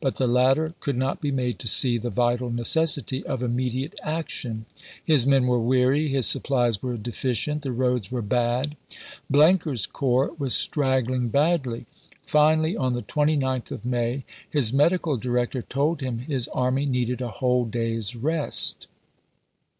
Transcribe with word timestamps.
But 0.00 0.16
the 0.16 0.26
latter 0.26 0.74
could 0.80 0.96
not 0.96 1.20
be 1.20 1.30
made 1.30 1.60
to 1.60 1.68
see 1.68 1.96
the 1.96 2.10
vital 2.10 2.50
necessity 2.50 3.24
of 3.24 3.40
immediate 3.40 3.94
action— 4.02 4.66
his 5.14 5.28
men 5.28 5.46
were 5.46 5.60
weary, 5.60 6.08
his 6.08 6.26
supplies 6.26 6.82
were 6.82 6.96
deficient, 6.96 7.62
the 7.62 7.70
roads 7.70 8.10
were 8.10 8.20
bad; 8.20 8.74
Blenker's 9.30 9.86
corps 9.86 10.32
was 10.40 10.56
straggling 10.56 11.28
badly. 11.28 11.86
Finally, 12.24 12.76
on 12.76 12.94
the 12.94 13.02
29th 13.02 13.70
of 13.70 13.84
May, 13.84 14.24
his 14.50 14.72
medical 14.72 15.16
director 15.16 15.62
told 15.62 16.00
him 16.00 16.18
his 16.18 16.48
army 16.48 16.84
needed 16.84 17.20
a 17.20 17.28
whole 17.38 17.64
day's 17.64 18.16
rest. 18.16 18.88